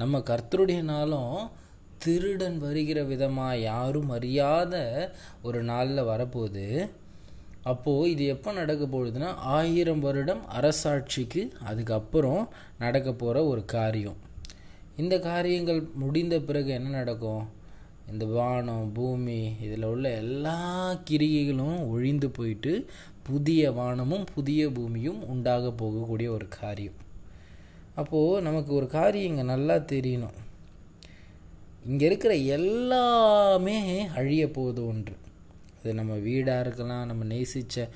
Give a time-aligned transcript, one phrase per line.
[0.00, 1.36] நம்ம கர்த்தருடைய நாளும்
[2.04, 4.74] திருடன் வருகிற விதமாக யாரும் அறியாத
[5.42, 6.66] ஒரு நாளில் வரப்போகுது.
[7.62, 12.42] அப்போது இது எப்போ நடக்க போகுதுன்னா ஆயிரம் வருடம் அரசாட்சிக்கு அதுக்கப்புறம்
[12.78, 14.18] நடக்க போகிற ஒரு காரியம்.
[14.96, 17.42] இந்த காரியங்கள் முடிந்த பிறகு என்ன நடக்கும்?
[18.10, 20.58] இந்த வானம் பூமி இதில் உள்ள எல்லா
[21.10, 22.74] கிரிகைகளும் ஒழிந்து போயிட்டு
[23.22, 27.00] புதிய வானமும் புதிய பூமியும் உண்டாக போகக்கூடிய ஒரு காரியம்.
[28.00, 30.36] அப்போது நமக்கு ஒரு காரியம் இங்கே நல்லா தெரியணும்.
[31.90, 33.78] இங்கே இருக்கிற எல்லாமே
[34.18, 35.14] அழிய போகுது ஒன்று.
[35.78, 37.88] அது நம்ம வீடாக இருக்கலாம் நம்ம நேசித்த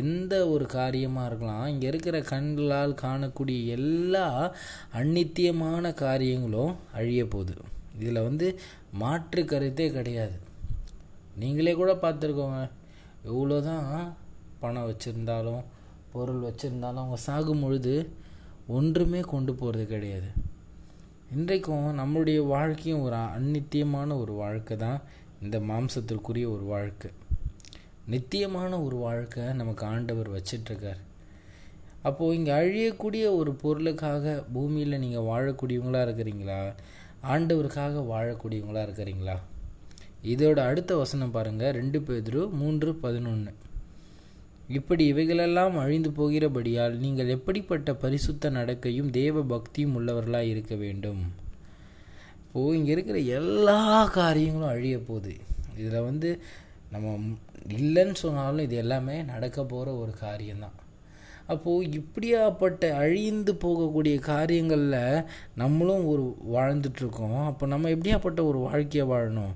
[0.00, 4.26] எந்த ஒரு காரியமாக இருக்கலாம் இங்கே இருக்கிற கண்களால் காணக்கூடிய எல்லா
[5.00, 7.54] அந்நித்தியமான காரியங்களும் அழிய போகுது.
[8.00, 8.46] இதில் வந்து
[9.02, 10.36] மாற்று கருத்தே கிடையாது.
[11.40, 12.60] நீங்களே கூட பார்த்துருக்கோங்க
[13.30, 13.88] எவ்வளோ தான்
[14.62, 15.62] பணம் வச்சுருந்தாலும்
[16.12, 17.94] பொருள் வச்சுருந்தாலும் அவங்க சாகும் பொழுது
[18.76, 20.30] ஒன்றுமே கொண்டு போகிறது கிடையாது.
[21.36, 25.00] இன்றைக்கும் நம்மளுடைய வாழ்க்கையும் ஒரு அந்நித்தியமான ஒரு வாழ்க்கை தான்.
[25.44, 27.10] இந்த மாம்சத்திற்குரிய ஒரு வாழ்க்கை.
[28.12, 31.00] நித்தியமான ஒரு வாழ்க்கை நமக்கு ஆண்டவர் வச்சிட்ருக்கார்.
[32.08, 36.60] அப்போது இங்கே அழியக்கூடிய ஒரு பொருளுக்காக பூமியில் நீங்கள் வாழக்கூடியவங்களாக இருக்கிறீங்களா?
[37.32, 39.36] ஆண்டவருக்காக வாழக்கூடியவங்களாக இருக்கிறீங்களா?
[40.32, 43.52] இதோட அடுத்த வசனம் பாருங்கள் ரெண்டு பேதிரு மூன்று பதினொன்று
[44.78, 51.22] இப்படி இவைகளெல்லாம் அழிந்து போகிறபடியால் நீங்கள் எப்படிப்பட்ட பரிசுத்த நடக்கையும் தேவ பக்தியும் உள்ளவர்களாக இருக்க வேண்டும்.
[52.44, 53.80] இப்போது இங்கே இருக்கிற எல்லா
[54.18, 55.34] காரியங்களும் அழிய போகுது.
[55.78, 56.30] இதில் வந்து
[56.90, 57.16] நம்ம
[57.80, 60.78] இல்லைன்னு சொன்னாலும் இது எல்லாமே நடக்க போகிற ஒரு காரியம்தான்.
[61.46, 66.24] அப்போது இப்படியாப்பட்ட அழிந்து போகக்கூடிய காரியங்களில் நம்மளும் ஒரு
[66.54, 69.54] வாழ்ந்துட்டுருக்கோம் அப்போ நம்ம எப்படியாப்பட்ட ஒரு வாழ்க்கையை வாழணும்?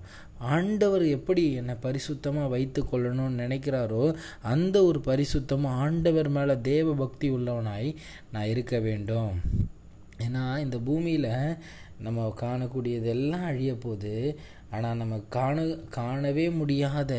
[0.53, 4.05] ஆண்டவர் எப்படி என்னை பரிசுத்தமாக வைத்து கொள்ளணும்னு நினைக்கிறாரோ
[4.53, 7.89] அந்த ஒரு பரிசுத்தம் ஆண்டவர் மேலே தேவ பக்தி உள்ளவனாய்
[8.33, 9.35] நான் இருக்க வேண்டும்.
[10.27, 11.31] ஏன்னா இந்த பூமியில்
[12.07, 14.17] நம்ம காணக்கூடியதெல்லாம் அழிய போகுது.
[14.71, 15.65] ஆனால் நம்ம காண
[15.99, 17.13] காணவே முடியாத